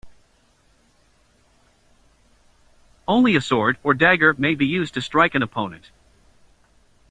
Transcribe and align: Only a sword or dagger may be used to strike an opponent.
Only 3.07 3.35
a 3.35 3.41
sword 3.41 3.77
or 3.83 3.93
dagger 3.93 4.33
may 4.35 4.55
be 4.55 4.65
used 4.65 4.95
to 4.95 5.01
strike 5.01 5.35
an 5.35 5.43
opponent. 5.43 5.91